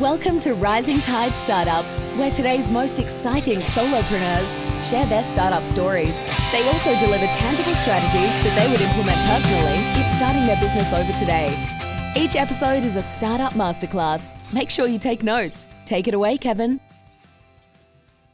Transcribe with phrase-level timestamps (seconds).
[0.00, 4.48] Welcome to Rising Tide Startups, where today's most exciting solopreneurs
[4.80, 6.24] share their startup stories.
[6.52, 11.10] They also deliver tangible strategies that they would implement personally if starting their business over
[11.10, 11.50] today.
[12.14, 14.36] Each episode is a startup masterclass.
[14.52, 15.68] Make sure you take notes.
[15.84, 16.78] Take it away, Kevin.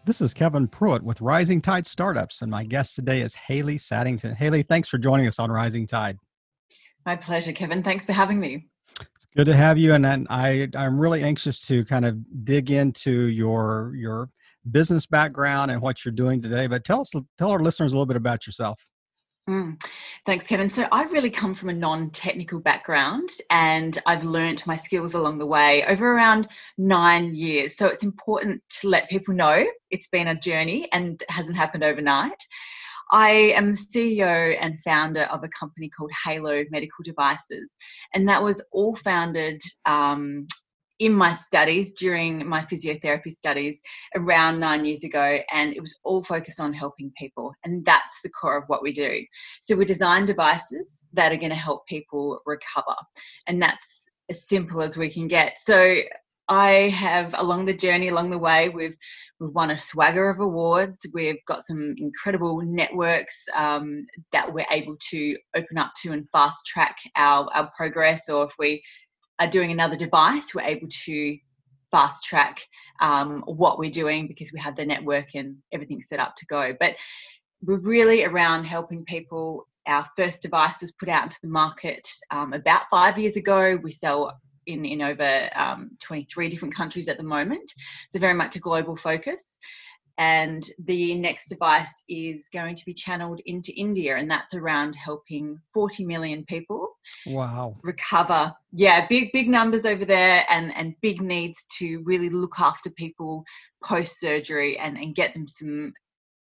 [0.04, 4.34] This is Kevin Pruitt with Rising Tide Startups, and my guest today is Haley Saddington.
[4.34, 6.18] Haley, thanks for joining us on Rising Tide.
[7.06, 7.82] My pleasure, Kevin.
[7.82, 8.66] Thanks for having me.
[9.36, 13.26] Good to have you, and, and I I'm really anxious to kind of dig into
[13.26, 14.28] your your
[14.70, 16.68] business background and what you're doing today.
[16.68, 18.80] But tell us tell our listeners a little bit about yourself.
[19.48, 19.82] Mm.
[20.24, 20.70] Thanks, Kevin.
[20.70, 25.46] So I really come from a non-technical background, and I've learnt my skills along the
[25.46, 26.48] way over around
[26.78, 27.76] nine years.
[27.76, 32.40] So it's important to let people know it's been a journey and hasn't happened overnight.
[33.10, 37.74] I am the CEO and founder of a company called Halo Medical Devices,
[38.14, 40.46] and that was all founded um,
[40.98, 43.80] in my studies during my physiotherapy studies
[44.14, 48.28] around nine years ago and it was all focused on helping people and that's the
[48.28, 49.24] core of what we do.
[49.60, 52.94] So we design devices that are going to help people recover
[53.48, 55.58] and that's as simple as we can get.
[55.60, 55.96] So
[56.48, 58.96] I have along the journey, along the way, we've
[59.40, 61.06] we've won a swagger of awards.
[61.12, 66.66] We've got some incredible networks um, that we're able to open up to and fast
[66.66, 68.28] track our, our progress.
[68.28, 68.82] Or if we
[69.38, 71.38] are doing another device, we're able to
[71.90, 72.60] fast track
[73.00, 76.74] um, what we're doing because we have the network and everything set up to go.
[76.78, 76.96] But
[77.62, 79.66] we're really around helping people.
[79.86, 83.78] Our first device was put out into the market um, about five years ago.
[83.82, 87.72] We sell in, in over um, 23 different countries at the moment.
[88.10, 89.58] So, very much a global focus.
[90.16, 95.60] And the next device is going to be channeled into India, and that's around helping
[95.72, 96.96] 40 million people.
[97.26, 97.76] Wow.
[97.82, 98.54] Recover.
[98.72, 103.44] Yeah, big, big numbers over there, and, and big needs to really look after people
[103.82, 105.92] post surgery and, and get them some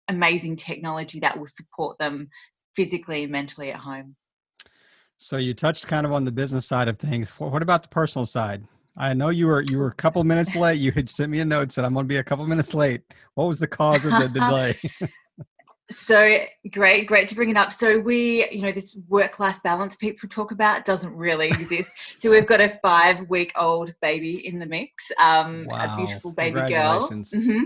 [0.09, 2.27] amazing technology that will support them
[2.75, 4.15] physically and mentally at home.
[5.17, 7.29] So you touched kind of on the business side of things.
[7.39, 8.63] What about the personal side?
[8.95, 10.79] I know you were you were a couple minutes late.
[10.79, 13.01] You had sent me a note said I'm going to be a couple minutes late.
[13.35, 14.79] What was the cause of the delay?
[15.91, 16.39] so
[16.71, 17.73] great, great to bring it up.
[17.73, 21.91] So we, you know, this work-life balance people talk about doesn't really exist.
[22.19, 25.93] so we've got a five-week-old baby in the mix, um, wow.
[25.93, 27.09] a beautiful baby girl.
[27.09, 27.65] Mm-hmm.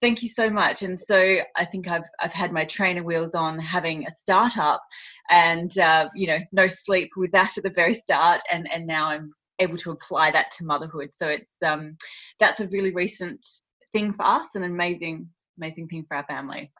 [0.00, 0.82] Thank you so much.
[0.82, 4.82] And so I think I've I've had my trainer wheels on having a startup
[5.30, 9.08] and uh, you know no sleep with that at the very start and and now
[9.08, 11.96] i'm able to apply that to motherhood so it's um
[12.38, 13.44] that's a really recent
[13.92, 15.28] thing for us an amazing
[15.58, 16.70] amazing thing for our family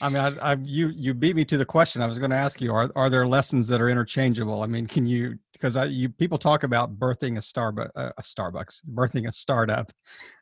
[0.00, 2.02] I mean, I, I, you you beat me to the question.
[2.02, 4.62] I was going to ask you: Are are there lessons that are interchangeable?
[4.62, 8.82] I mean, can you because I you people talk about birthing a Starbucks a Starbucks
[8.92, 9.92] birthing a startup.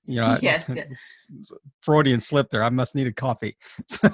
[0.07, 0.65] You know, yes.
[1.81, 2.65] Freudian slip there.
[2.65, 3.57] I must need a coffee.
[3.87, 4.09] So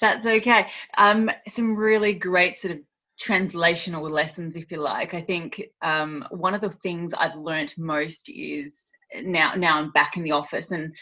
[0.00, 0.68] that's okay.
[0.98, 2.80] Um, some really great sort of
[3.20, 5.14] translational lessons, if you like.
[5.14, 8.90] I think um, one of the things I've learned most is
[9.22, 10.94] now now I'm back in the office and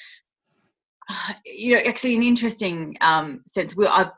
[1.44, 3.76] you know actually an interesting um, sense.
[3.76, 4.10] We I've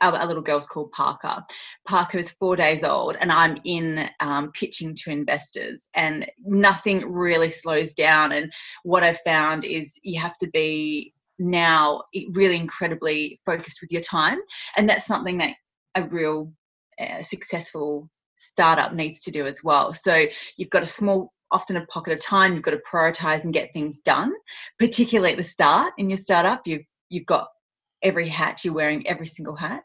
[0.00, 1.44] our, our, little girl's called Parker.
[1.86, 7.50] Parker is four days old, and I'm in um, pitching to investors, and nothing really
[7.50, 8.32] slows down.
[8.32, 8.52] And
[8.82, 14.38] what I've found is you have to be now really incredibly focused with your time,
[14.76, 15.54] and that's something that
[15.94, 16.52] a real
[17.00, 19.94] uh, successful startup needs to do as well.
[19.94, 20.26] So
[20.56, 23.72] you've got a small often a pocket of time you've got to prioritize and get
[23.72, 24.32] things done
[24.78, 27.48] particularly at the start in your startup you've you've got
[28.02, 29.84] every hat you're wearing every single hat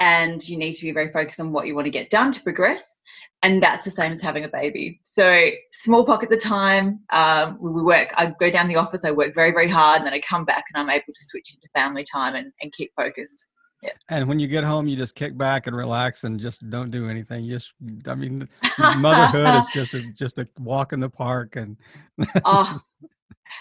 [0.00, 2.42] and you need to be very focused on what you want to get done to
[2.42, 2.99] progress
[3.42, 7.82] and that's the same as having a baby so small pockets of time um, we
[7.82, 10.44] work i go down the office i work very very hard and then i come
[10.44, 13.46] back and i'm able to switch into family time and, and keep focused
[13.82, 13.92] yeah.
[14.10, 17.08] And when you get home, you just kick back and relax and just don't do
[17.08, 17.44] anything.
[17.44, 17.72] You just,
[18.06, 18.46] I mean,
[18.98, 21.78] motherhood is just a just a walk in the park and.
[22.44, 22.78] oh,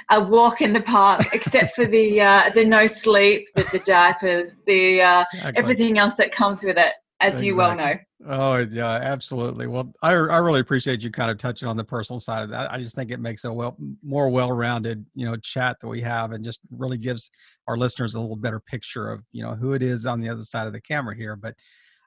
[0.09, 4.53] a walk in the park, except for the uh, the no sleep, the, the diapers,
[4.65, 5.53] the uh, exactly.
[5.55, 7.47] everything else that comes with it, as exactly.
[7.47, 7.93] you well know.
[8.27, 9.67] Oh yeah, absolutely.
[9.67, 12.71] Well, I I really appreciate you kind of touching on the personal side of that.
[12.71, 16.31] I just think it makes a well more well-rounded you know chat that we have,
[16.31, 17.31] and just really gives
[17.67, 20.43] our listeners a little better picture of you know who it is on the other
[20.43, 21.35] side of the camera here.
[21.35, 21.55] But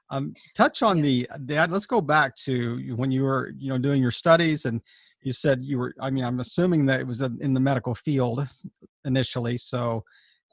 [0.09, 1.71] um, touch on the dad.
[1.71, 4.81] Let's go back to when you were you know doing your studies and
[5.23, 8.45] you said you were i mean i'm assuming that it was in the medical field
[9.05, 10.03] initially so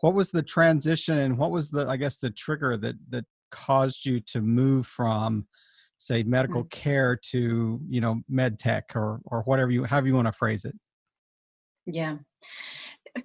[0.01, 4.05] what was the transition and what was the i guess the trigger that that caused
[4.05, 5.47] you to move from
[6.00, 6.70] say medical mm.
[6.70, 10.64] care to you know med tech or or whatever you however you want to phrase
[10.64, 10.75] it.
[11.87, 12.17] Yeah.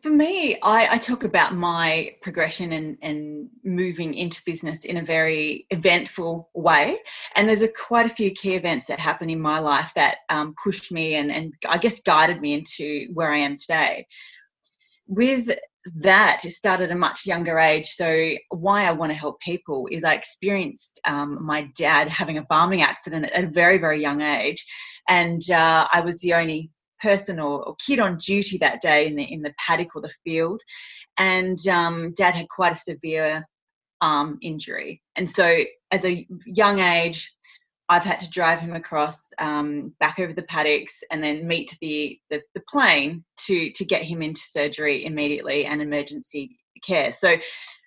[0.02, 5.04] For me I, I talk about my progression and, and moving into business in a
[5.04, 6.98] very eventful way
[7.36, 10.56] and there's a quite a few key events that happened in my life that um,
[10.62, 14.08] pushed me and, and i guess guided me into where i am today.
[15.08, 15.56] With
[16.02, 17.88] that started at a much younger age.
[17.88, 22.46] So why i want to help people is i experienced um, my dad having a
[22.46, 24.66] farming accident at a very very young age.
[25.08, 26.72] And uh, i was the only
[27.02, 30.14] person or, or, kid on duty that day in the in the paddock or the
[30.24, 30.62] field.
[31.18, 33.46] And um, dad had quite a severe
[34.02, 35.02] arm injury.
[35.16, 37.32] And so as a young age
[37.88, 42.20] I've had to drive him across um, back over the paddocks and then meet the,
[42.30, 47.12] the, the plane to to get him into surgery immediately and emergency care.
[47.12, 47.38] So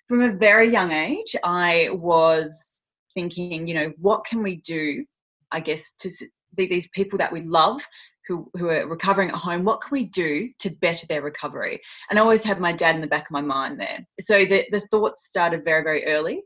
[0.07, 2.81] from a very young age, I was
[3.13, 5.05] thinking, you know, what can we do?
[5.51, 6.09] I guess to
[6.55, 7.85] these people that we love
[8.27, 11.81] who, who are recovering at home, what can we do to better their recovery?
[12.09, 14.05] And I always had my dad in the back of my mind there.
[14.21, 16.43] So the, the thoughts started very, very early.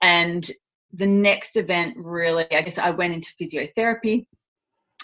[0.00, 0.50] And
[0.92, 4.26] the next event really, I guess I went into physiotherapy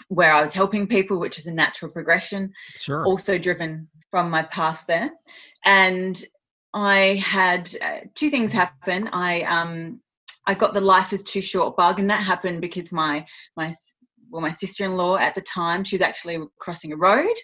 [0.09, 2.53] where I was helping people, which is a natural progression.
[2.75, 3.05] Sure.
[3.05, 5.11] Also driven from my past there.
[5.65, 6.21] And
[6.73, 9.09] I had uh, two things happen.
[9.11, 10.01] I um
[10.45, 13.25] I got the life is too short bug, and that happened because my
[13.55, 13.73] my
[14.29, 17.35] well my sister-in-law at the time she was actually crossing a road,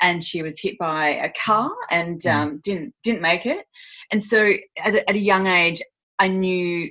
[0.00, 2.34] and she was hit by a car and mm.
[2.34, 3.66] um, didn't didn't make it.
[4.10, 5.82] And so at a, at a young age,
[6.18, 6.90] I knew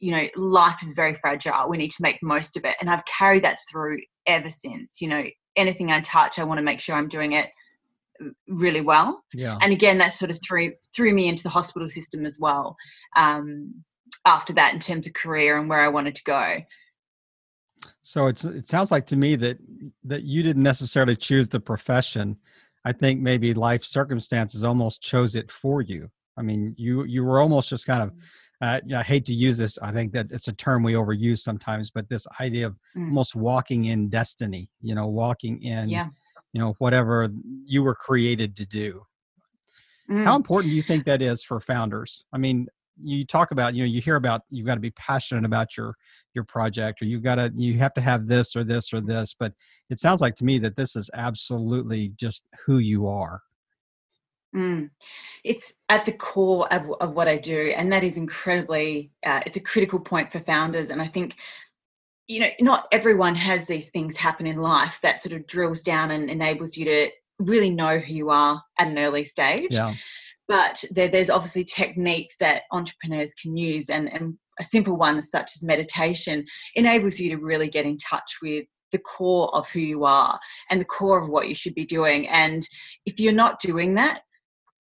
[0.00, 1.68] you know, life is very fragile.
[1.68, 2.76] We need to make most of it.
[2.80, 5.00] And I've carried that through ever since.
[5.00, 5.24] You know,
[5.56, 7.48] anything I touch, I want to make sure I'm doing it
[8.48, 9.22] really well.
[9.32, 9.58] Yeah.
[9.62, 12.76] And again, that sort of threw threw me into the hospital system as well.
[13.16, 13.84] Um,
[14.26, 16.56] after that, in terms of career and where I wanted to go.
[18.02, 19.58] So it's it sounds like to me that
[20.04, 22.36] that you didn't necessarily choose the profession.
[22.84, 26.10] I think maybe life circumstances almost chose it for you.
[26.36, 28.12] I mean, you you were almost just kind of
[28.60, 29.78] uh, I hate to use this.
[29.80, 33.06] I think that it's a term we overuse sometimes, but this idea of mm.
[33.06, 36.08] almost walking in destiny, you know, walking in, yeah.
[36.52, 37.28] you know, whatever
[37.64, 39.02] you were created to do.
[40.10, 40.24] Mm.
[40.24, 42.24] How important do you think that is for founders?
[42.32, 42.66] I mean,
[43.02, 45.94] you talk about, you know, you hear about you've got to be passionate about your
[46.34, 49.34] your project, or you've got to you have to have this or this or this.
[49.38, 49.54] But
[49.88, 53.40] it sounds like to me that this is absolutely just who you are.
[54.54, 54.90] Mm.
[55.44, 59.12] It's at the core of, of what I do, and that is incredibly.
[59.24, 61.36] Uh, it's a critical point for founders, and I think
[62.26, 66.10] you know not everyone has these things happen in life that sort of drills down
[66.10, 69.68] and enables you to really know who you are at an early stage.
[69.70, 69.94] Yeah.
[70.48, 75.52] But there, there's obviously techniques that entrepreneurs can use, and, and a simple one such
[75.54, 76.44] as meditation
[76.74, 80.38] enables you to really get in touch with the core of who you are
[80.68, 82.28] and the core of what you should be doing.
[82.28, 82.68] And
[83.06, 84.22] if you're not doing that,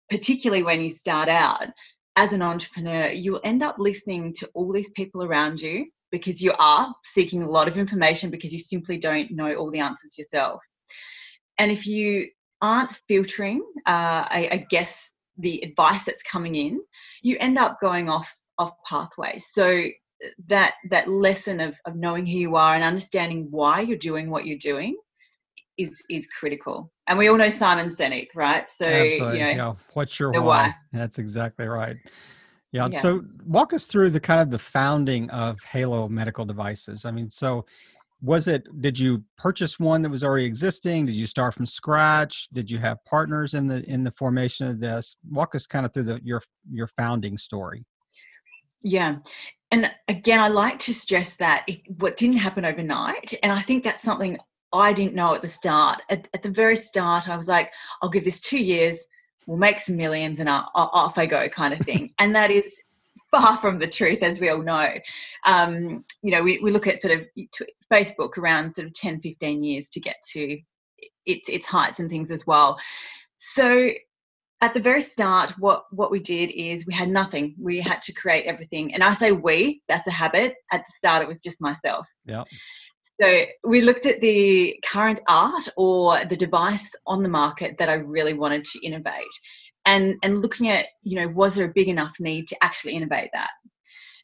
[0.09, 1.67] particularly when you start out
[2.15, 6.53] as an entrepreneur, you'll end up listening to all these people around you because you
[6.57, 10.61] are seeking a lot of information because you simply don't know all the answers yourself.
[11.57, 12.27] And if you
[12.61, 16.81] aren't filtering, uh, I, I guess, the advice that's coming in,
[17.21, 19.45] you end up going off off pathways.
[19.51, 19.85] So
[20.47, 24.45] that that lesson of, of knowing who you are and understanding why you're doing what
[24.47, 24.97] you're doing
[25.77, 26.91] is is critical.
[27.07, 28.67] And we all know Simon Sinek, right?
[28.69, 29.39] So Absolutely.
[29.39, 29.73] you know, yeah.
[29.93, 30.39] what's your why?
[30.39, 30.75] why?
[30.91, 31.97] That's exactly right.
[32.71, 32.89] Yeah.
[32.91, 32.99] yeah.
[32.99, 37.05] So walk us through the kind of the founding of Halo Medical Devices.
[37.05, 37.65] I mean, so
[38.21, 42.47] was it did you purchase one that was already existing did you start from scratch
[42.51, 45.93] did you have partners in the in the formation of this walk us kind of
[45.93, 46.41] through the your
[46.71, 47.85] your founding story
[48.81, 49.17] yeah
[49.69, 53.83] and again i like to stress that it, what didn't happen overnight and i think
[53.83, 54.35] that's something
[54.73, 56.01] I didn't know at the start.
[56.09, 57.71] At, at, the very start, I was like,
[58.01, 59.05] I'll give this two years,
[59.45, 62.13] we'll make some millions, and I'll, I'll, off I go, kind of thing.
[62.19, 62.81] and that is
[63.31, 64.89] far from the truth, as we all know.
[65.45, 67.27] Um, you know, we, we look at sort of
[67.91, 70.59] Facebook around sort of 10, 15 years to get to
[71.25, 72.77] its, its heights and things as well.
[73.37, 73.91] So
[74.61, 77.55] at the very start, what, what we did is we had nothing.
[77.59, 78.93] We had to create everything.
[78.93, 80.55] And I say we, that's a habit.
[80.71, 82.07] At the start, it was just myself.
[82.25, 82.43] Yeah.
[83.19, 87.95] So we looked at the current art or the device on the market that I
[87.95, 89.25] really wanted to innovate
[89.85, 93.29] and, and looking at, you know, was there a big enough need to actually innovate
[93.33, 93.51] that?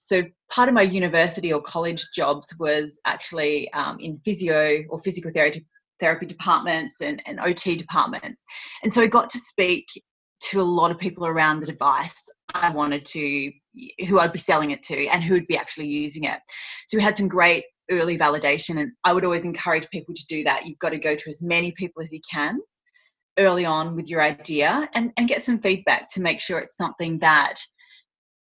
[0.02, 5.32] So part of my university or college jobs was actually um, in physio or physical
[5.34, 5.66] therapy,
[6.00, 8.44] therapy departments and, and OT departments.
[8.84, 9.88] And so I got to speak
[10.50, 13.52] to a lot of people around the device I wanted to,
[14.08, 16.40] who I'd be selling it to and who would be actually using it.
[16.88, 18.80] So we had some great early validation.
[18.80, 20.66] And I would always encourage people to do that.
[20.66, 22.60] You've got to go to as many people as you can
[23.38, 27.20] early on with your idea and, and get some feedback to make sure it's something
[27.20, 27.56] that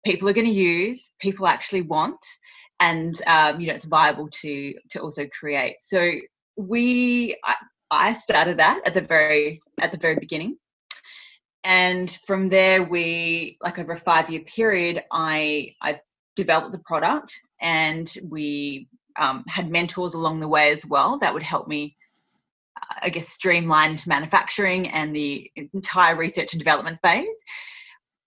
[0.04, 2.18] people are going to use, people actually want,
[2.80, 5.76] and um, you know it's viable to to also create.
[5.80, 6.12] So
[6.56, 7.54] we, I,
[7.90, 10.56] I started that at the very at the very beginning,
[11.64, 16.00] and from there we like over a five year period, I I
[16.36, 21.42] developed the product and we um, had mentors along the way as well that would
[21.42, 21.96] help me
[23.00, 27.36] I guess, streamline into manufacturing and the entire research and development phase.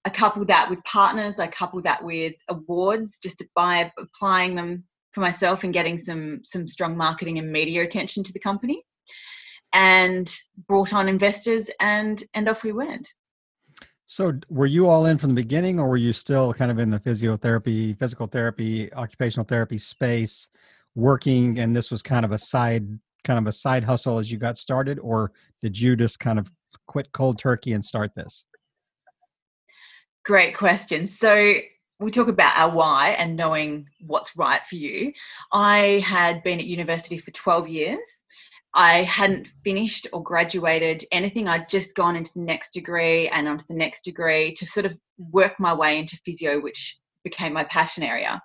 [0.06, 5.22] I couple that with partners, I couple that with awards just by applying them for
[5.22, 8.84] myself and getting some some strong marketing and media attention to the company
[9.74, 10.32] and
[10.68, 13.13] brought on investors and and off we went.
[14.08, 16.92] So were you all in from the beginning or were you still kind of in
[16.92, 20.50] the physiotherapy, physical therapy, occupational therapy space
[20.96, 22.88] working and this was kind of a side
[23.25, 26.50] kind of a side hustle as you got started, or did you just kind of
[26.88, 28.46] quit cold turkey and start this?
[30.24, 31.06] Great question.
[31.08, 31.56] So
[32.00, 35.12] we talk about our why and knowing what's right for you.
[35.52, 38.00] I had been at university for 12 years.
[38.74, 41.48] I hadn't finished or graduated anything.
[41.48, 44.98] I'd just gone into the next degree and onto the next degree to sort of
[45.18, 48.42] work my way into physio, which became my passion area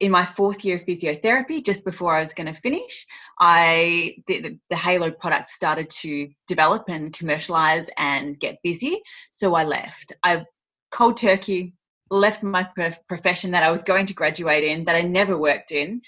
[0.00, 3.06] in my fourth year of physiotherapy, just before I was going to finish,
[3.40, 9.00] I the, the, the, Halo product started to develop and commercialize and get busy.
[9.30, 10.12] So I left.
[10.22, 10.44] I
[10.92, 11.74] cold turkey
[12.10, 12.66] left my
[13.08, 16.00] profession that I was going to graduate in, that I never worked in,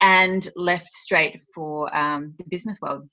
[0.00, 3.08] and left straight for um, the business world.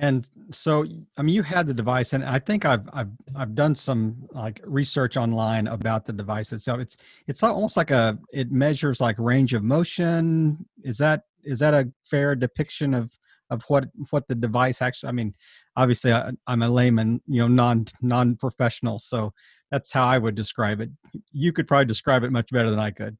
[0.00, 0.86] And so,
[1.18, 4.58] I mean, you had the device, and I think I've I've I've done some like
[4.64, 6.80] research online about the device itself.
[6.80, 6.96] It's
[7.28, 10.66] it's almost like a it measures like range of motion.
[10.84, 13.12] Is that is that a fair depiction of
[13.50, 15.10] of what what the device actually?
[15.10, 15.34] I mean,
[15.76, 19.34] obviously, I, I'm a layman, you know, non non professional, so
[19.70, 20.88] that's how I would describe it.
[21.30, 23.18] You could probably describe it much better than I could.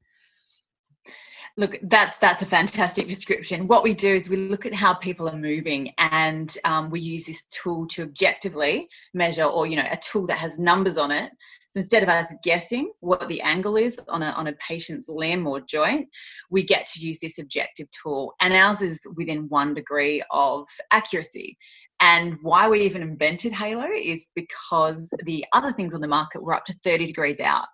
[1.60, 3.68] Look, that's that's a fantastic description.
[3.68, 7.26] What we do is we look at how people are moving, and um, we use
[7.26, 11.30] this tool to objectively measure, or you know, a tool that has numbers on it.
[11.68, 15.46] So instead of us guessing what the angle is on a on a patient's limb
[15.46, 16.08] or joint,
[16.50, 21.58] we get to use this objective tool, and ours is within one degree of accuracy.
[22.00, 26.54] And why we even invented Halo is because the other things on the market were
[26.54, 27.66] up to 30 degrees out.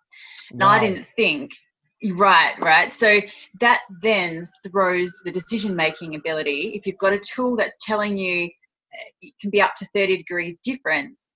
[0.50, 0.58] Wow.
[0.58, 1.52] Now, I didn't think
[2.12, 2.92] Right, right.
[2.92, 3.20] So
[3.60, 6.72] that then throws the decision making ability.
[6.74, 10.18] If you've got a tool that's telling you uh, it can be up to 30
[10.18, 11.34] degrees difference,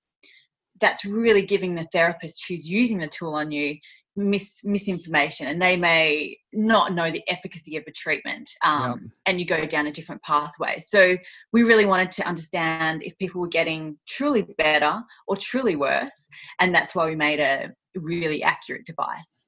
[0.80, 3.76] that's really giving the therapist who's using the tool on you
[4.16, 9.10] mis- misinformation and they may not know the efficacy of a treatment um, yep.
[9.26, 10.80] and you go down a different pathway.
[10.80, 11.16] So
[11.52, 16.26] we really wanted to understand if people were getting truly better or truly worse.
[16.58, 19.39] And that's why we made a really accurate device.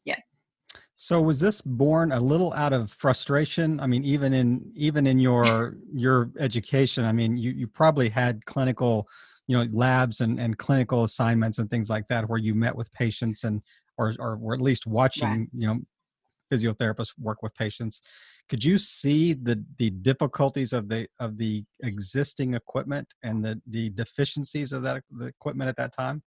[1.03, 3.81] So was this born a little out of frustration?
[3.81, 8.47] I mean, even in even in your your education, I mean, you you probably had
[8.47, 9.09] clinical,
[9.49, 12.93] you know, labs and and clinical assignments and things like that where you met with
[12.93, 13.65] patients and
[13.99, 15.49] or or, or at least watching, right.
[15.53, 15.81] you know,
[16.53, 18.01] physiotherapists work with patients.
[18.49, 23.91] Could you see the the difficulties of the of the existing equipment and the the
[23.91, 26.23] deficiencies of that the equipment at that time?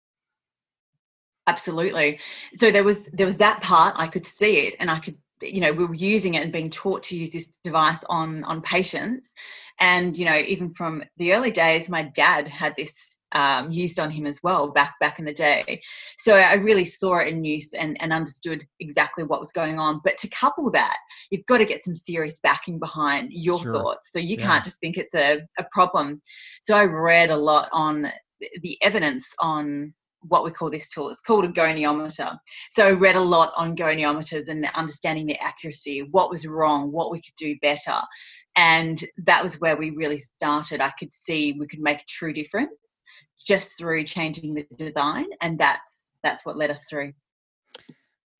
[1.47, 2.19] Absolutely.
[2.57, 5.61] So there was there was that part i could see it and i could you
[5.61, 9.33] know we were using it and being taught to use this device on on patients.
[9.79, 12.93] And you know even from the early days my dad had this
[13.33, 15.81] um, used on him as well back back in the day.
[16.19, 20.01] So i really saw it in use and, and understood exactly what was going on.
[20.03, 20.97] But to couple that
[21.31, 23.73] you've got to get some serious backing behind your sure.
[23.73, 24.11] thoughts.
[24.11, 24.45] So you yeah.
[24.45, 26.21] can't just think it's a, a problem.
[26.61, 28.11] So i read a lot on
[28.61, 29.93] the evidence on
[30.27, 31.09] what we call this tool.
[31.09, 32.37] It's called a goniometer.
[32.71, 37.11] So I read a lot on goniometers and understanding the accuracy, what was wrong, what
[37.11, 37.99] we could do better.
[38.55, 40.81] And that was where we really started.
[40.81, 43.01] I could see we could make a true difference
[43.39, 45.25] just through changing the design.
[45.41, 47.13] And that's that's what led us through.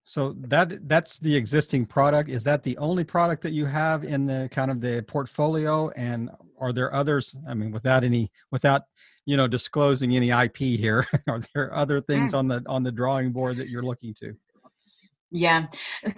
[0.04, 2.30] So that that's the existing product.
[2.30, 5.90] Is that the only product that you have in the kind of the portfolio?
[5.92, 7.36] And are there others?
[7.48, 8.84] I mean, without any without
[9.26, 12.40] you know disclosing any ip here are there other things mm.
[12.40, 14.36] on the on the drawing board that you're looking to
[15.36, 15.66] yeah,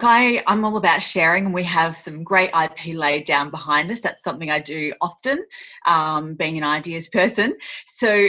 [0.02, 4.02] I, I'm all about sharing, and we have some great IP laid down behind us.
[4.02, 5.42] That's something I do often,
[5.86, 7.56] um, being an ideas person.
[7.86, 8.28] So,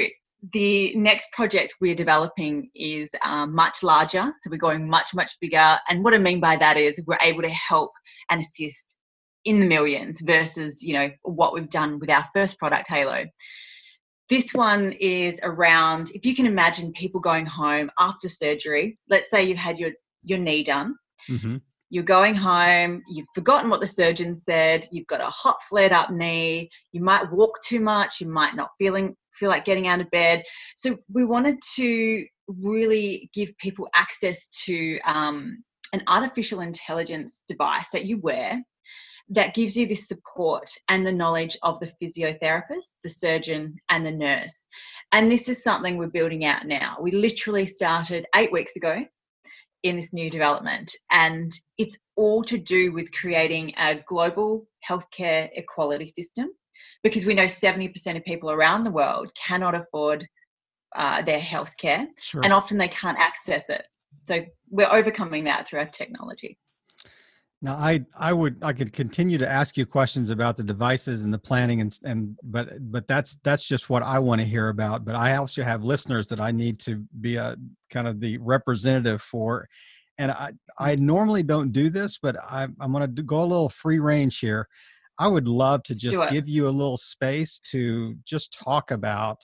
[0.53, 4.31] the next project we're developing is um, much larger.
[4.41, 5.77] So, we're going much, much bigger.
[5.89, 7.91] And what I mean by that is we're able to help
[8.29, 8.95] and assist
[9.43, 13.25] in the millions versus you know what we've done with our first product halo
[14.29, 19.43] this one is around if you can imagine people going home after surgery let's say
[19.43, 19.91] you've had your
[20.23, 20.95] your knee done.
[21.29, 21.57] Mm-hmm.
[21.89, 26.09] you're going home you've forgotten what the surgeon said you've got a hot flared up
[26.09, 30.11] knee you might walk too much you might not feeling feel like getting out of
[30.11, 30.43] bed.
[30.75, 38.05] So we wanted to really give people access to um, an artificial intelligence device that
[38.05, 38.61] you wear
[39.29, 44.11] that gives you this support and the knowledge of the physiotherapist, the surgeon, and the
[44.11, 44.67] nurse.
[45.11, 46.97] And this is something we're building out now.
[47.01, 49.05] We literally started eight weeks ago
[49.83, 56.07] in this new development, and it's all to do with creating a global healthcare equality
[56.07, 56.49] system
[57.03, 60.27] because we know 70% of people around the world cannot afford
[60.95, 62.41] uh, their healthcare sure.
[62.43, 63.85] and often they can't access it.
[64.23, 66.57] So we're overcoming that through our technology.
[67.61, 71.33] Now, I I would I could continue to ask you questions about the devices and
[71.33, 75.03] the planning and and but but that's that's just what I want to hear about.
[75.03, 77.57] But I also have listeners that I need to be a
[77.89, 79.67] kind of the representative for,
[80.19, 80.99] and I I mm.
[80.99, 84.67] normally don't do this, but I I'm going to go a little free range here.
[85.17, 89.39] I would love to just give you a little space to just talk about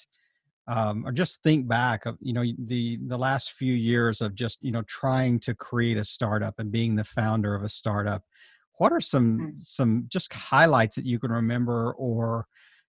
[0.67, 4.59] um, or just think back of you know the the last few years of just
[4.61, 8.23] you know trying to create a startup and being the founder of a startup
[8.77, 9.49] what are some mm-hmm.
[9.59, 12.45] some just highlights that you can remember or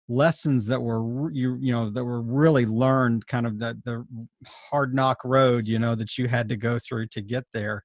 [0.09, 4.05] lessons that were you you know that were really learned kind of the the
[4.47, 7.85] hard knock road you know that you had to go through to get there?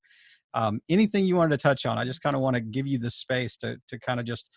[0.54, 1.98] Um, anything you wanted to touch on?
[1.98, 4.50] I just kind of want to give you the space to to kind of just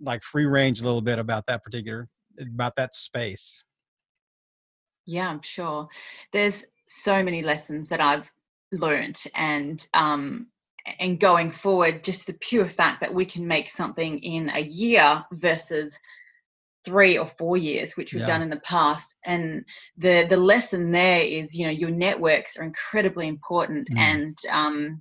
[0.00, 2.08] like free range a little bit about that particular
[2.40, 3.64] about that space
[5.06, 5.88] yeah, I'm sure.
[6.32, 8.30] There's so many lessons that I've
[8.72, 10.46] learned and um
[10.98, 15.22] and going forward just the pure fact that we can make something in a year
[15.32, 15.98] versus
[16.84, 18.26] three or four years which we've yeah.
[18.26, 19.64] done in the past and
[19.98, 23.98] the the lesson there is you know your networks are incredibly important mm.
[23.98, 25.00] and um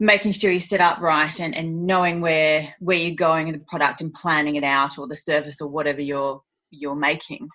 [0.00, 3.64] making sure you set up right and, and knowing where where you're going in the
[3.68, 7.48] product and planning it out or the service or whatever you're you're making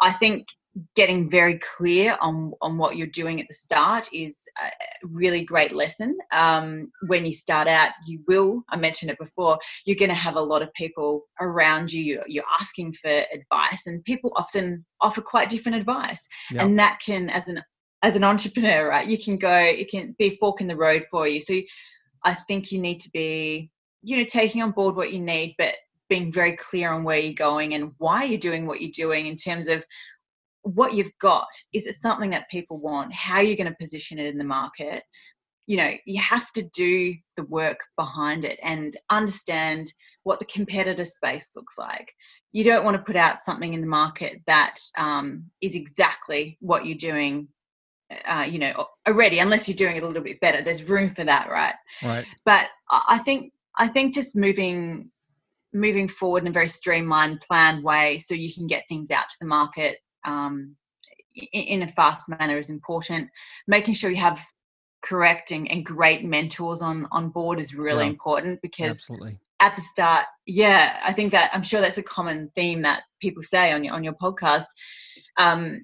[0.00, 0.46] i think
[0.94, 4.70] getting very clear on on what you're doing at the start is a
[5.02, 6.16] really great lesson.
[6.30, 10.36] Um, when you start out you will i mentioned it before you're going to have
[10.36, 15.48] a lot of people around you you're asking for advice and people often offer quite
[15.48, 16.26] different advice.
[16.52, 16.64] Yep.
[16.64, 17.62] and that can as an
[18.02, 21.06] as an entrepreneur right you can go it can be a fork in the road
[21.10, 21.40] for you.
[21.40, 21.60] So
[22.24, 23.70] i think you need to be
[24.02, 25.74] you know taking on board what you need but
[26.08, 29.36] being very clear on where you're going and why you're doing what you're doing in
[29.36, 29.84] terms of
[30.62, 33.12] what you've got is it something that people want?
[33.12, 35.02] How are you going to position it in the market?
[35.66, 39.92] You know you have to do the work behind it and understand
[40.24, 42.12] what the competitor space looks like.
[42.52, 46.86] You don't want to put out something in the market that um, is exactly what
[46.86, 47.48] you're doing
[48.26, 50.62] uh, you know already unless you're doing it a little bit better.
[50.62, 51.74] There's room for that right?
[52.02, 52.26] Right.
[52.44, 52.66] But
[53.08, 55.10] i think i think just moving
[55.72, 59.36] moving forward in a very streamlined planned way so you can get things out to
[59.40, 60.76] the market um,
[61.52, 63.28] in a fast manner is important.
[63.66, 64.44] Making sure you have
[65.02, 69.38] correct and, and great mentors on on board is really yeah, important because absolutely.
[69.60, 73.42] at the start, yeah, I think that I'm sure that's a common theme that people
[73.42, 74.66] say on your on your podcast.
[75.36, 75.80] Um,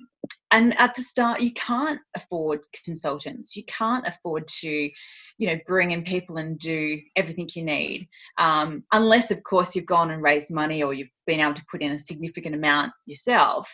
[0.51, 3.57] and at the start, you can't afford consultants.
[3.57, 4.90] You can't afford to
[5.38, 9.87] you know bring in people and do everything you need um, unless of course you've
[9.87, 13.68] gone and raised money or you've been able to put in a significant amount yourself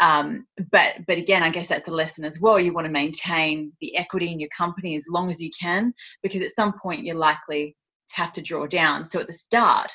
[0.00, 2.58] um, but but again i guess that's a lesson as well.
[2.58, 6.42] You want to maintain the equity in your company as long as you can because
[6.42, 7.76] at some point you're likely
[8.10, 9.06] to have to draw down.
[9.06, 9.90] So at the start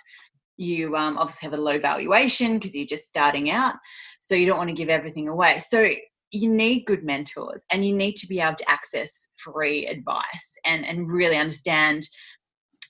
[0.57, 3.75] you um, obviously have a low valuation because you're just starting out
[4.19, 5.59] so you don't want to give everything away.
[5.59, 5.89] So
[6.31, 10.85] you need good mentors and you need to be able to access free advice and,
[10.85, 12.07] and really understand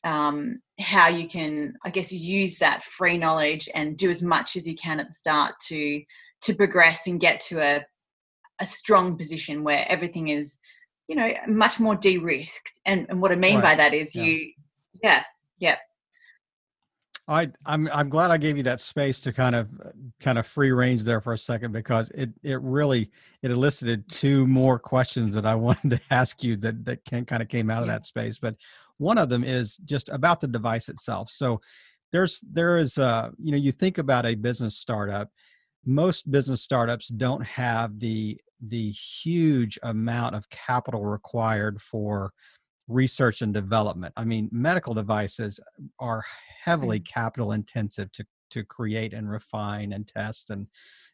[0.04, 4.68] um, how you can, I guess, use that free knowledge and do as much as
[4.68, 6.02] you can at the start to
[6.44, 7.86] to progress and get to a
[8.62, 10.58] a strong position where everything is,
[11.10, 12.72] you know, much more de-risked.
[12.86, 13.64] And, and what I mean right.
[13.64, 14.24] by that is yeah.
[14.24, 14.52] you,
[15.04, 15.24] yeah,
[15.60, 15.76] yeah,
[17.28, 19.70] I I'm I'm glad I gave you that space to kind of
[20.20, 23.10] kind of free range there for a second because it it really
[23.42, 27.42] it elicited two more questions that I wanted to ask you that that can kind
[27.42, 28.38] of came out of that space.
[28.38, 28.56] But
[28.98, 31.32] one of them is just about the device itself.
[31.32, 31.62] So
[32.12, 35.32] there's there is uh you know you think about a business startup
[35.86, 42.32] most business startups don't have the the huge amount of capital required for
[42.88, 44.14] research and development.
[44.18, 45.60] I mean, medical devices
[46.00, 46.24] are
[46.64, 50.68] heavily capital intensive to to create and refine and test and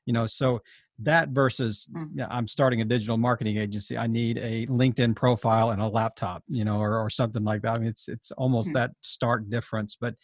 [0.06, 0.62] you know so
[1.00, 2.10] that versus Mm.
[2.12, 6.44] yeah, i'm starting a digital marketing agency i need a linkedin profile and a laptop
[6.48, 8.74] you know or, or something like that i mean it's it's almost Mm.
[8.74, 10.16] that stark difference but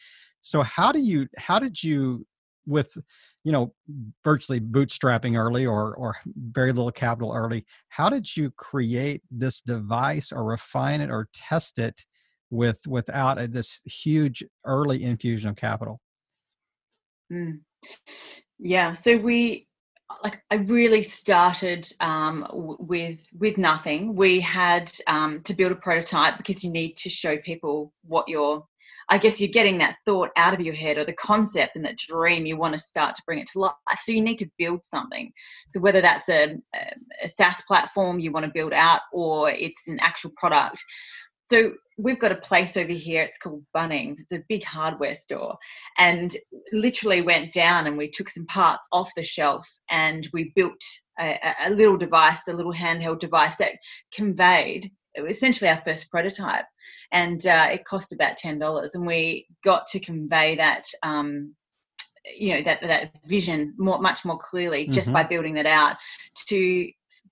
[0.42, 2.26] so how do you how did you
[2.68, 2.96] with
[3.44, 3.74] you know
[4.24, 6.16] virtually bootstrapping early or or
[6.52, 11.80] very little capital early how did you create this device or refine it or test
[11.80, 12.04] it
[12.50, 16.02] with without a, this huge early infusion of capital
[17.32, 17.60] Mm.
[18.60, 19.68] Yeah, so we
[20.24, 24.16] like I really started um, w- with with nothing.
[24.16, 28.66] We had um, to build a prototype because you need to show people what you're.
[29.10, 31.98] I guess you're getting that thought out of your head or the concept and that
[31.98, 32.46] dream.
[32.46, 35.32] You want to start to bring it to life, so you need to build something.
[35.74, 36.58] So whether that's a,
[37.24, 40.84] a, SaaS platform you want to build out or it's an actual product.
[41.44, 43.24] So we've got a place over here.
[43.24, 44.20] It's called Bunnings.
[44.20, 45.56] It's a big hardware store,
[45.98, 46.36] and
[46.74, 50.82] literally went down and we took some parts off the shelf and we built
[51.20, 53.74] a, a- little device, a little handheld device that
[54.14, 54.92] conveyed
[55.26, 56.66] essentially our first prototype,
[57.12, 60.86] and uh, it cost about ten dollars, and we got to convey that.
[61.04, 61.56] Um,
[62.36, 65.14] you know that that vision more much more clearly just Mhm.
[65.14, 65.96] by building that out
[66.48, 66.92] to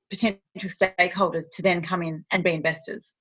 [0.10, 3.14] potential stakeholders to then come in and be investors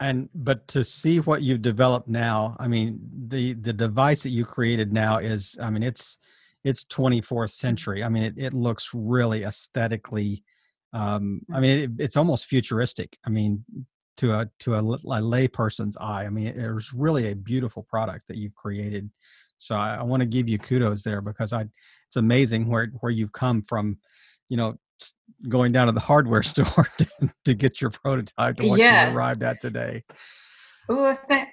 [0.00, 4.44] and but to see what you've developed now i mean the the device that you
[4.44, 6.18] created now is i mean it's
[6.64, 10.42] it's 24th century i mean it, it looks really aesthetically
[10.94, 13.62] um i mean it, it's almost futuristic i mean
[14.16, 17.36] to a to a, a lay person's eye i mean it, it was really a
[17.36, 19.10] beautiful product that you've created.
[19.58, 21.62] So i, I want to give you kudos there because i
[22.08, 23.98] it's amazing where where you've come from
[24.48, 24.76] you know
[25.48, 27.06] going down to the hardware store to,
[27.44, 29.10] to get your prototype to what Yeah.
[29.10, 30.04] you arrived at today.
[30.88, 31.18] Th-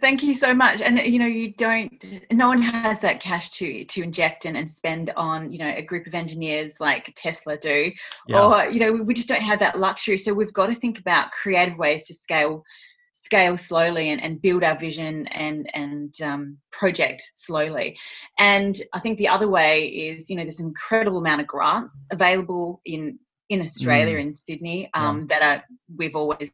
[0.00, 0.80] thank you so much.
[0.80, 2.04] And you know, you don't.
[2.32, 5.82] No one has that cash to to inject and, and spend on you know a
[5.82, 7.92] group of engineers like Tesla do,
[8.26, 10.16] yeah or you know, we- just don't have that luxury.
[10.18, 12.64] So we've got to think about creative ways to scale
[13.12, 17.96] scale slowly and, and build our vision and and um, project slowly
[18.38, 22.04] and i think the other way is you know there's an incredible amount of grants
[22.10, 25.64] available in in australia in sydney um, that are
[25.96, 26.50] we've always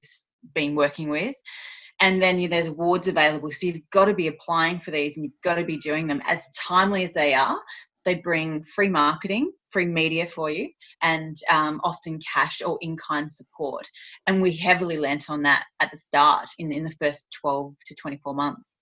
[0.54, 1.34] been working with
[2.00, 3.50] and then you, there's awards available.
[3.52, 6.22] So you've got to be applying for these and you've got to be doing them.
[6.26, 7.58] As timely as they are
[8.04, 10.68] they bring free marketing free media for you
[11.02, 13.86] and um, often cash or in-kind support.
[14.26, 17.94] And we heavily lent on that at the start in, in the first 12 to
[17.94, 18.78] 24 months.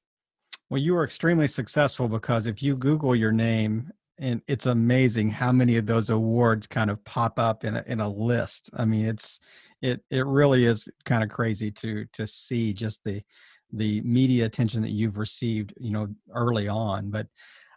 [0.70, 5.52] Well, you were extremely successful because if you Google your name, and it's amazing how
[5.52, 8.70] many of those awards kind of pop up in a in a list.
[8.74, 9.40] I mean, it's
[9.82, 13.22] it it really is kind of crazy to to see just the
[13.72, 17.10] the media attention that you've received, you know, early on.
[17.10, 17.26] But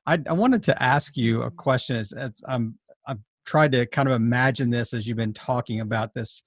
[0.06, 1.96] I I wanted to ask you a question.
[1.96, 6.14] As, as I'm I've tried to kind of imagine this as you've been talking about
[6.14, 6.44] this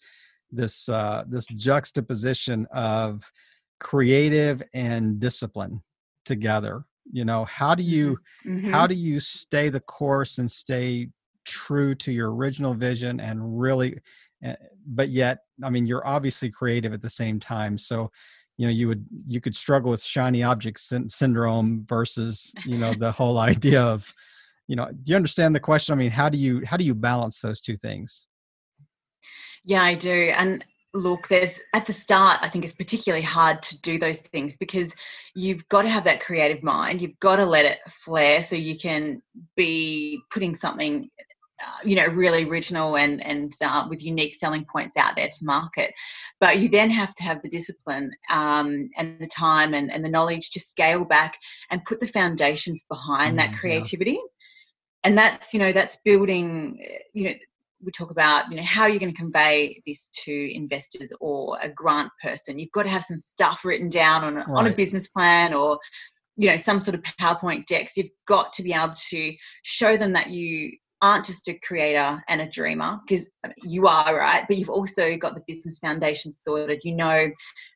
[0.50, 3.30] this uh, this juxtaposition of
[3.80, 5.82] creative and discipline
[6.24, 8.70] together you know how do you Mhm.
[8.70, 11.08] how do you stay the course and stay
[11.44, 13.98] true to your original vision and really
[14.42, 18.10] Eh, but yet i mean you're obviously creative at the same time so
[18.56, 22.92] you know you would you could struggle with shiny object syn- syndrome versus you know
[22.94, 24.12] the whole idea of
[24.66, 26.94] you know do you understand the question i mean how do you how do you
[26.94, 28.26] balance those two things
[29.64, 30.32] Yeah, I do.
[30.36, 34.56] And look, there's at the start, I think it's particularly hard to do those things
[34.56, 34.94] because
[35.34, 37.00] you've got to have that creative mind.
[37.00, 39.22] You've got to let it flare so you can
[39.56, 41.08] be putting something,
[41.64, 45.44] uh, you know, really original and and uh, with unique selling points out there to
[45.44, 45.94] market.
[46.40, 50.08] But you then have to have the discipline um, and the time and, and the
[50.08, 51.38] knowledge to scale back
[51.70, 53.58] and put the foundations behind Mm, that yeah.
[53.58, 54.20] creativity.
[55.04, 57.34] And that's, you know, that's building, uh, you know,
[57.84, 61.58] we talk about you know how are you're going to convey this to investors or
[61.60, 64.72] a grant person you've got to have some stuff written down on a, on a
[64.72, 65.80] business plan or
[66.36, 70.12] you know some sort of powerpoint decks you've got to be able to show them
[70.12, 70.70] that you
[71.02, 73.28] aren't just a creator and a dreamer because
[73.62, 74.44] you are right?
[74.48, 76.80] But you've also got the business foundation sorted.
[76.84, 77.30] You know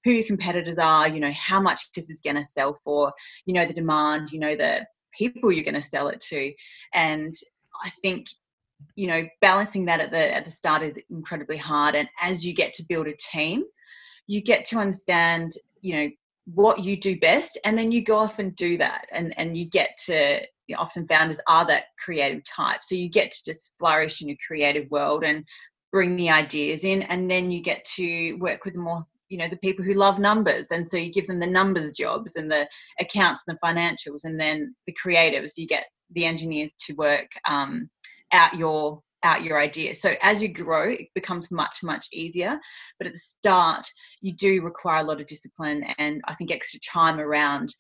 [0.05, 3.13] who your competitors are you know how much this is going to sell for
[3.45, 4.87] you know the demand you know the
[5.17, 6.53] people you're going to sell it to.
[6.95, 7.35] And
[7.85, 8.27] i think
[8.95, 11.95] you know balancing that at the at the start is incredibly hard.
[11.95, 13.65] And as you get to build a team
[14.29, 16.11] you get to understand you know
[16.55, 19.07] what you do best and then you go off and do that.
[19.11, 22.81] And and you get to you know, often founders are that creative type.
[22.83, 25.45] So you get to just flourish in your creative world and
[25.93, 29.57] bring the ideas in and then you get to work with more you know the
[29.57, 30.69] people who love numbers.
[30.71, 32.69] And so you give them the numbers jobs and the
[33.01, 37.91] accounts and the financials and then the creatives you get the engineers to work um,
[38.33, 42.59] out your out your ideas so as you grow it becomes much much easier.
[42.99, 43.87] But at the start
[44.21, 47.75] you do require a lot of discipline and i think extra time around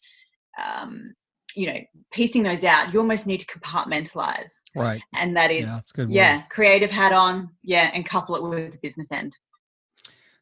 [0.65, 1.13] um,
[1.57, 1.79] you know
[2.13, 6.43] piecing those out you almost need to compartmentalize right and that is yeah, good yeah
[6.51, 9.37] creative hat on yeah and couple it with the business end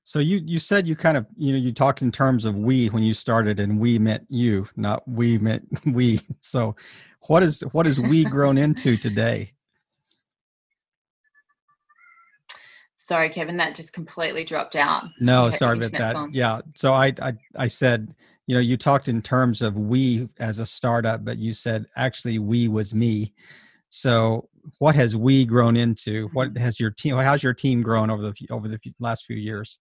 [0.07, 2.89] so you you said you kind of you know you talked in terms of we
[2.89, 6.21] when you started and we meant you, not we meant we.
[6.41, 6.77] So
[7.23, 9.53] what is what has we grown into today?
[12.99, 15.05] Sorry, Kevin, that just completely dropped out.
[15.21, 16.35] No, sorry about that.
[16.35, 16.61] Yeah.
[16.75, 18.15] So I, I I said,
[18.47, 22.39] you know, you talked in terms of we as a startup, but you said actually
[22.39, 23.33] we was me.
[23.91, 26.29] So what has we grown into?
[26.33, 26.63] What mm-hmm.
[26.63, 27.17] has your team?
[27.17, 29.79] How's your team grown over the over the last few years?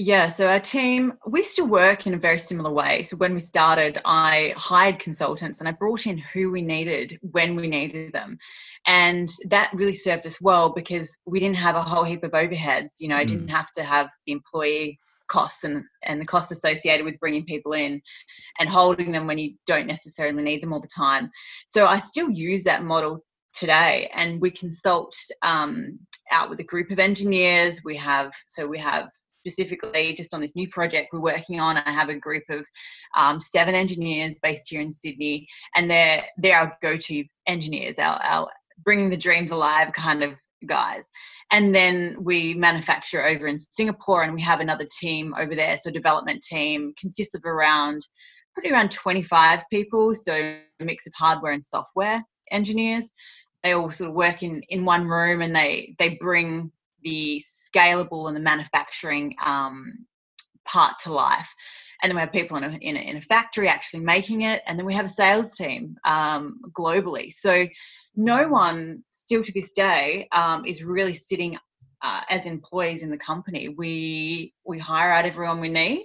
[0.00, 3.02] Yeah, so our team, we still work in a very similar way.
[3.02, 7.56] So when we started, I hired consultants and I brought in who we needed when
[7.56, 8.38] we needed them.
[8.86, 13.00] And that really served us well because we didn't have a whole heap of overheads.
[13.00, 13.50] You know, I didn't mm.
[13.50, 18.00] have to have the employee costs and, and the costs associated with bringing people in
[18.58, 21.30] and holding them when you don't necessarily need them all the time.
[21.66, 25.98] So I still use that model today and we consult um,
[26.30, 30.54] out with a group of engineers we have so we have specifically just on this
[30.54, 31.76] new project we're working on.
[31.76, 32.64] I have a group of
[33.16, 38.48] um, seven engineers based here in Sydney, and they're they're our go-to engineers, our, our
[38.84, 40.34] bringing the dreams alive kind of
[40.66, 41.08] guys.
[41.50, 45.78] And then we manufacture over in Singapore, and we have another team over there.
[45.82, 48.02] So development team consists of around
[48.54, 53.12] pretty around 25 people, so a mix of hardware and software engineers.
[53.62, 56.70] They all sort of work in in one room, and they they bring
[57.02, 57.42] the
[57.74, 60.06] scalable and the manufacturing um,
[60.64, 61.52] part to life.
[62.02, 64.62] And then we have people in a, in a, in a factory actually making it,
[64.66, 67.32] and then we have a sales team um, globally.
[67.32, 67.66] So
[68.14, 71.58] no one still to this day um, is really sitting
[72.00, 73.68] uh, as employees in the company.
[73.68, 76.04] We we hire out everyone we need,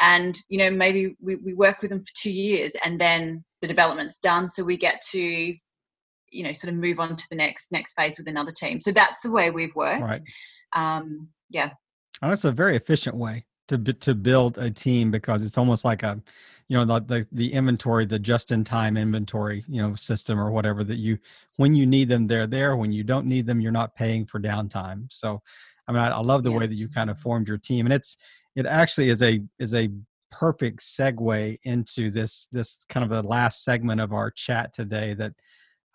[0.00, 3.66] and you know maybe we, we work with them for two years, and then the
[3.66, 7.72] development's done, so we get to you know sort of move on to the next
[7.72, 8.80] next phase with another team.
[8.80, 10.02] So that's the way we've worked.
[10.02, 10.22] Right
[10.74, 11.70] um, yeah.
[12.22, 16.02] And that's a very efficient way to to build a team because it's almost like
[16.02, 16.20] a
[16.68, 20.50] you know the, the, the inventory the just in time inventory you know system or
[20.50, 21.18] whatever that you
[21.56, 24.40] when you need them they're there when you don't need them you're not paying for
[24.40, 25.40] downtime so
[25.88, 26.58] i mean i, I love the yeah.
[26.58, 28.16] way that you kind of formed your team and it's
[28.56, 29.88] it actually is a is a
[30.30, 35.32] perfect segue into this this kind of the last segment of our chat today that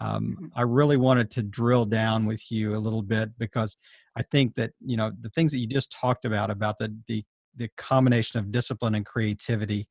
[0.01, 0.45] um, mm-hmm.
[0.55, 3.77] i really wanted to drill down with you a little bit because
[4.15, 7.23] I think that you know the things that you just talked about about the the
[7.55, 9.87] the combination of discipline and creativity,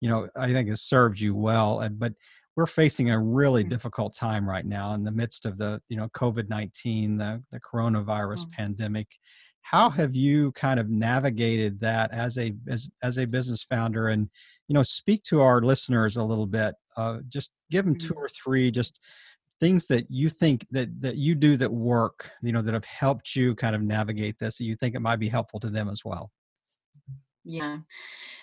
[0.00, 1.88] you know, I think has served you well.
[1.92, 2.14] But
[2.56, 3.70] we're facing a really mm-hmm.
[3.70, 7.60] difficult time right now in the midst of the you know COVID nineteen, the the
[7.60, 8.56] coronavirus mm-hmm.
[8.56, 9.08] pandemic.
[9.62, 14.28] How have you kind of navigated that as a as as a business founder and
[14.68, 18.08] you know speak to our listeners a little bit uh, just give them mm-hmm.
[18.08, 19.00] two or three just
[19.60, 23.34] things that you think that that you do that work you know that have helped
[23.36, 26.04] you kind of navigate this that you think it might be helpful to them as
[26.04, 26.30] well
[27.44, 27.78] yeah.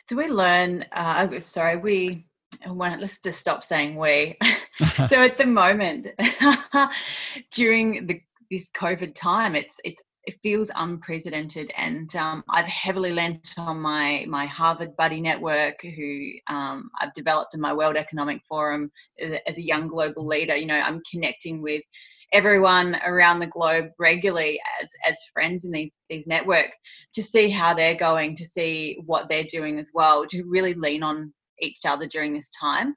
[0.09, 2.25] So we learn uh sorry we
[2.67, 4.37] let's just stop saying we.
[5.09, 6.07] So at the moment
[7.51, 8.19] during the
[8.51, 14.25] this covid time it's it's it feels unprecedented and um, i've heavily lent on my
[14.27, 19.61] my harvard buddy network who um, i've developed in my world economic forum as a,
[19.61, 20.55] young global leader.
[20.55, 21.81] You know i'm connecting with
[22.31, 26.77] everyone around the globe regularly as as friends in these these networks
[27.13, 31.03] to see how they're going to see what they're doing as well to really lean
[31.03, 32.95] on each other during this time.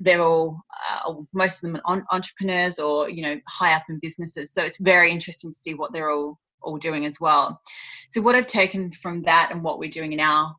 [0.00, 0.60] They're all,
[1.06, 4.52] uh, most of them are entrepreneurs or, you know, high up in businesses.
[4.52, 7.58] So it's very interesting to see what they're all all doing as well.
[8.10, 10.54] So what I've taken from that and what we're doing in our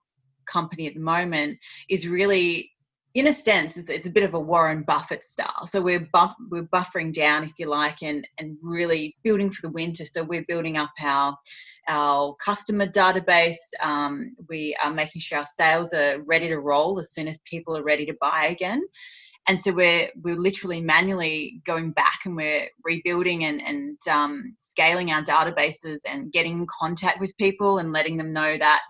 [0.47, 2.71] company at the moment is really
[3.13, 5.67] in a sense it's, a bit of a Warren Buffett style.
[5.67, 9.73] So we're buff, we're buffering down if you like and and really building for the
[9.73, 10.05] winter.
[10.05, 11.37] So we're building up our
[11.87, 13.55] our customer database.
[13.81, 17.75] Um, we are making sure our sales are ready to roll as soon as people
[17.75, 18.81] are ready to buy again
[19.47, 25.11] and so we're we're literally manually going back and we're rebuilding and and um, scaling
[25.11, 28.81] our databases and getting in contact with people and letting them know that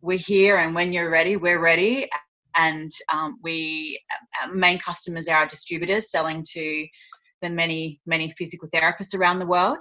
[0.00, 2.08] we're here and when you're ready we're ready
[2.58, 4.00] and um, we
[4.42, 6.86] our main customers are our distributors selling to
[7.40, 9.78] the many many physical therapists around the world.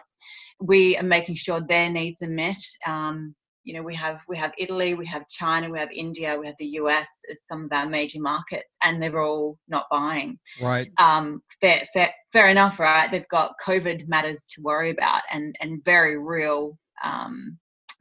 [0.59, 2.61] We are making sure their needs are met.
[2.85, 3.35] Um,
[3.67, 6.55] you know we have we have italy we have china we have india we have
[6.57, 10.39] the us as some of our major markets and they're all not buying.
[10.61, 10.89] Right.
[10.97, 13.11] Um fair fair, fair enough right?
[13.11, 17.57] They've got covid matters to worry about and and very real um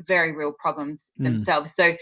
[0.07, 1.25] very real problems mm.
[1.25, 1.73] themselves.
[1.75, 1.97] So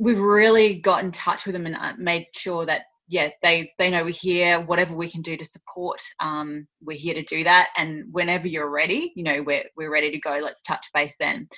[0.00, 3.90] we've really got in touch with them and uh, made sure that yeah, they they
[3.90, 4.60] know we're here.
[4.60, 7.70] Whatever we can do to support, um, we're here to do that.
[7.76, 10.40] And whenever you're ready, you know, we're we're ready to go.
[10.42, 11.48] Let's touch base then.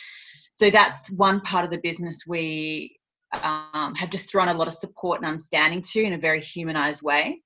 [0.52, 2.98] So that's one part of the business we
[3.34, 7.02] um, have just thrown a lot of support and understanding to in a very humanized
[7.02, 7.42] way.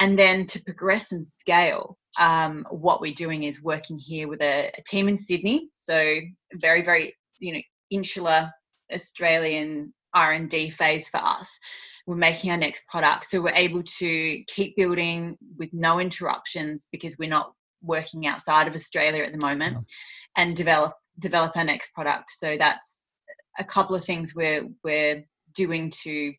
[0.00, 4.72] And then to progress and scale, um, what we're doing is working here with a,
[4.76, 5.70] a team in Sydney.
[5.74, 6.18] So
[6.54, 8.50] very very you know insular
[8.92, 11.58] Australian R and D phase for us
[12.06, 13.26] we're making our next product.
[13.26, 17.52] So we're able to keep building with no interruptions because we're not
[17.82, 20.42] working outside of Australia at the moment yeah.
[20.42, 22.30] and develop develop our next product.
[22.30, 23.10] So that's
[23.58, 25.24] a couple of things we're we're
[25.54, 26.32] doing to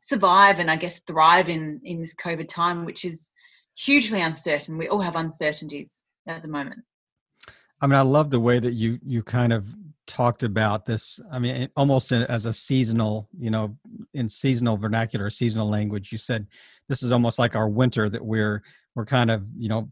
[0.00, 3.30] survive and I guess thrive in in this COVID time, which is
[3.76, 4.78] hugely uncertain.
[4.78, 6.80] We all have uncertainties at the moment.
[7.80, 9.66] I mean, I love the way that you you kind of
[10.06, 13.74] talked about this i mean almost as a seasonal you know
[14.12, 16.46] in seasonal vernacular seasonal language you said
[16.88, 18.62] this is almost like our winter that we're
[18.94, 19.90] we're kind of you know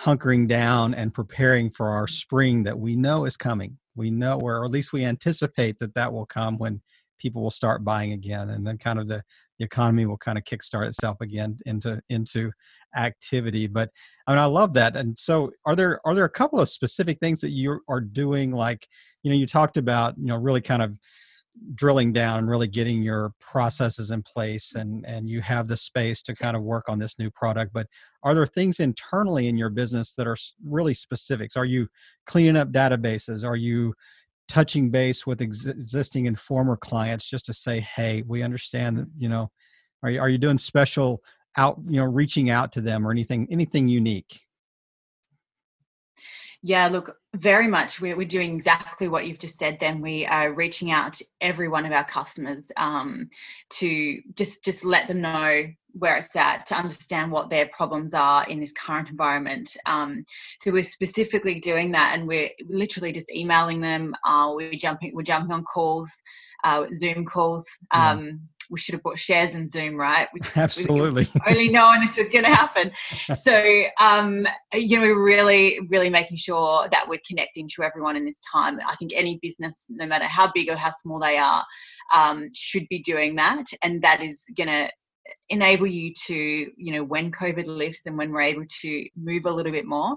[0.00, 3.78] hunkering down and preparing for our spring that we know is coming.
[3.94, 6.80] We know or at least we anticipate that that will come when
[7.18, 8.50] people will start buying again.
[8.50, 9.22] And then kind of the,
[9.58, 12.50] the economy will kind of kickstart itself again into into
[12.96, 13.90] activity but
[14.26, 17.18] i mean i love that and so are there are there a couple of specific
[17.20, 18.86] things that you are doing like
[19.22, 20.92] you know you talked about you know really kind of
[21.74, 26.22] drilling down and really getting your processes in place and and you have the space
[26.22, 27.86] to kind of work on this new product but
[28.22, 31.56] are there things internally in your business that are really specifics?
[31.56, 31.88] Are you
[32.26, 33.44] cleaning up databases?
[33.44, 33.94] Are you
[34.48, 39.06] touching base with ex- existing and former clients just to say hey we understand that
[39.16, 39.50] you know
[40.02, 41.22] are you, are you doing special
[41.56, 44.40] out you know reaching out to them or anything anything unique
[46.64, 48.00] yeah, look, very much.
[48.00, 49.78] We're, we're doing exactly what you've just said.
[49.80, 53.30] Then we are reaching out to every one of our customers um,
[53.70, 58.46] to just just let them know where it's at, to understand what their problems are
[58.48, 59.76] in this current environment.
[59.86, 60.24] Um,
[60.60, 64.14] so we're specifically doing that, and we're literally just emailing them.
[64.24, 66.12] Uh, we're jumping we're jumping on calls,
[66.62, 67.66] uh, Zoom calls.
[67.90, 70.28] Um, we should have bought shares in Zoom, right?
[70.32, 71.28] We, Absolutely.
[71.34, 72.92] We only knowing this was going to happen.
[73.36, 78.24] so, um, you know, we're really, really making sure that we're connecting to everyone in
[78.24, 78.78] this time.
[78.86, 81.64] I think any business, no matter how big or how small they are,
[82.14, 83.64] um, should be doing that.
[83.82, 84.90] And that is going to
[85.48, 89.50] enable you to, you know, when COVID lifts and when we're able to move a
[89.52, 90.16] little bit more,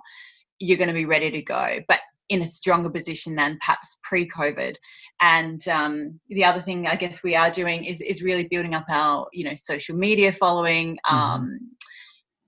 [0.60, 1.79] you're going to be ready to go.
[1.88, 4.75] But in a stronger position than perhaps pre-COVID.
[5.21, 8.85] And um, the other thing I guess we are doing is is really building up
[8.89, 10.97] our you know social media following.
[11.07, 11.15] Mm-hmm.
[11.15, 11.59] Um,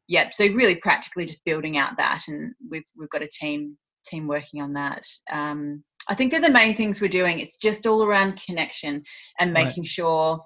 [0.10, 4.28] yeah, so really practically just building out that, and we've we've got a team team
[4.28, 5.06] working on that.
[5.32, 7.40] Um, I think they're the main things we're doing.
[7.40, 9.04] It's just all around connection
[9.40, 9.90] and making right.
[9.90, 10.42] sure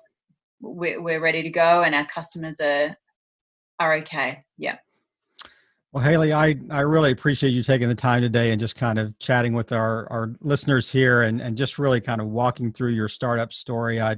[0.61, 2.95] we're, we're ready to go and our customers are
[3.79, 4.43] are okay.
[4.57, 4.77] Yeah.
[5.93, 9.17] Well, Haley, I, I really appreciate you taking the time today and just kind of
[9.19, 13.09] chatting with our, our listeners here and, and just really kind of walking through your
[13.09, 13.99] startup story.
[13.99, 14.15] I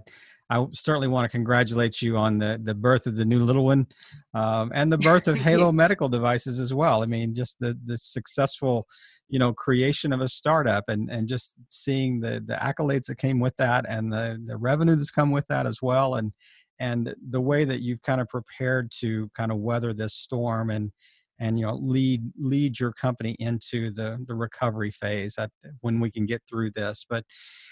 [0.52, 3.88] I certainly want to congratulate you on the, the birth of the new little one
[4.36, 7.02] um, and the birth of Halo Medical Devices as well.
[7.02, 8.86] I mean, just the, the successful,
[9.30, 13.40] you know, creation of a startup and, and just seeing the, the accolades that came
[13.40, 16.16] with that and the, the revenue that's come with that as well.
[16.16, 16.32] And,
[16.80, 20.92] and the way that you've kind of prepared to kind of weather this storm and,
[21.39, 25.36] and you know lead lead your company into the the recovery phase
[25.82, 27.24] when we can get through this but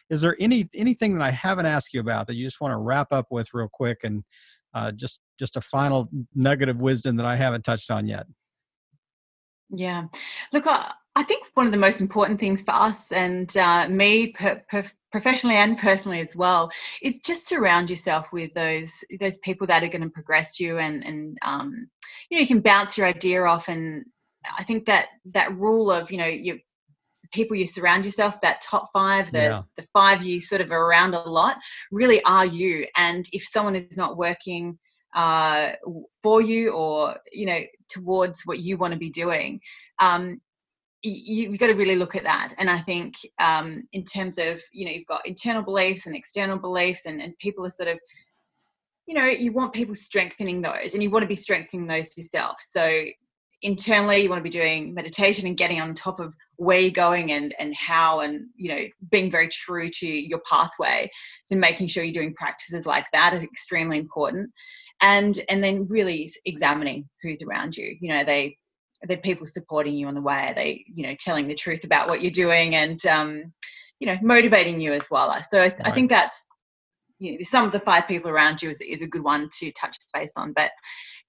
[0.09, 2.77] is there any anything that i haven't asked you about that you just want to
[2.77, 4.23] wrap up with real quick and
[4.73, 8.25] uh, just just a final nugget of wisdom that i haven't touched on yet?
[9.71, 10.07] Yeah.
[10.51, 14.27] Look I, I think one of the most important things for us and uh, me
[14.27, 16.69] per, per, professionally and personally as well
[17.01, 21.03] is just surround yourself with those those people that are going to progress you and
[21.05, 21.89] and um,
[22.31, 24.03] you know you can bounce your idea off and
[24.57, 26.57] i think that that rule of you know you
[27.31, 29.61] people you surround yourself that top five the, yeah.
[29.77, 31.57] the five you sort of are around a lot
[31.91, 34.77] really are you and if someone is not working
[35.13, 35.71] uh,
[36.23, 39.59] for you or you know towards what you want to be doing
[39.99, 40.39] um,
[41.03, 44.85] you've got to really look at that and i think um, in terms of you
[44.85, 47.99] know you've got internal beliefs and external beliefs and, and people are sort of
[49.07, 52.57] you know you want people strengthening those and you want to be strengthening those yourself.
[52.65, 53.05] So
[53.63, 57.31] internally you want to be doing meditation and getting on top of where you're going
[57.31, 61.09] and and how and you know being very true to your pathway.
[61.43, 64.49] So making sure you're doing practices like that is extremely important.
[65.01, 67.95] And and then really examining who's around you.
[67.99, 68.57] You know they
[69.07, 70.49] the people supporting you on the way.
[70.49, 73.53] Are they you know telling the truth about what you're doing and um
[73.99, 75.35] you know motivating you as well.
[75.49, 75.75] So I, right.
[75.85, 76.50] I think that's
[77.21, 79.71] you know, some of the five people around you is, is a good one to
[79.73, 80.71] touch base on but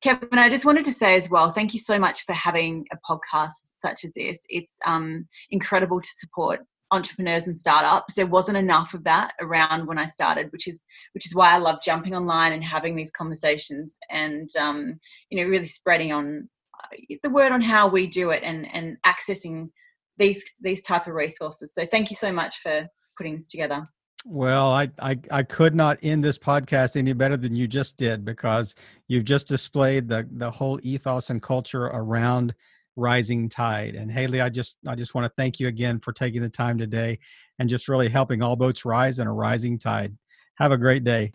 [0.03, 2.97] Kevin, I just wanted to say as well, thank you so much for having a
[3.09, 4.45] podcast such as this.
[4.49, 6.59] It's um, incredible to support
[6.91, 8.15] entrepreneurs and startups.
[8.15, 11.59] There wasn't enough of that around when I started, which is which is why I
[11.59, 14.99] love jumping online and having these conversations and um,
[15.31, 16.49] you know really spreading on
[16.83, 19.71] uh, the word on how we do it and and accessing
[20.19, 21.75] these these type of resources.
[21.75, 22.87] So thank you so much for
[23.17, 23.85] putting this together.
[24.25, 28.25] Well, I, I I could not end this podcast any better than you just did
[28.25, 28.75] because
[29.09, 32.55] you've just displayed the the whole ethos and culture around
[32.97, 33.95] rising tide.
[33.95, 36.79] And Haley, I just I just want to thank you again for taking the time
[36.79, 37.19] today
[37.59, 40.17] and just really helping all boats rise in a rising tide.
[40.57, 41.33] Have a great day.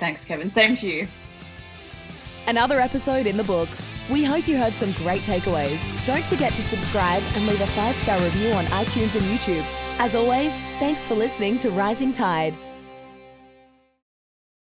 [0.00, 0.50] Thanks, Kevin.
[0.50, 1.08] Same to you.
[2.48, 3.88] Another episode in the books.
[4.10, 5.78] We hope you heard some great takeaways.
[6.04, 9.64] Don't forget to subscribe and leave a five star review on iTunes and YouTube.
[10.02, 12.58] As always, thanks for listening to Rising Tide.